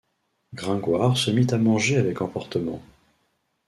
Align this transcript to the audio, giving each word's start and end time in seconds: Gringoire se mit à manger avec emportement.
Gringoire 0.55 1.15
se 1.15 1.29
mit 1.29 1.53
à 1.53 1.59
manger 1.59 1.97
avec 1.97 2.21
emportement. 2.21 2.81